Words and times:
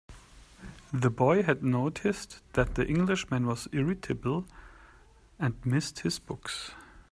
The 0.91 1.11
boy 1.11 1.43
had 1.43 1.61
noticed 1.63 2.41
that 2.53 2.73
the 2.73 2.87
Englishman 2.87 3.45
was 3.45 3.67
irritable, 3.71 4.47
and 5.37 5.63
missed 5.63 5.99
his 5.99 6.17
books. 6.17 6.71